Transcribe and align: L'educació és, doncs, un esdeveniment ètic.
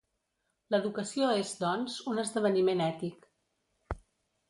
L'educació 0.75 1.27
és, 1.43 1.53
doncs, 1.65 1.99
un 2.15 2.25
esdeveniment 2.25 2.85
ètic. 2.91 3.33